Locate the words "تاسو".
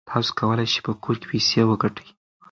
0.09-0.29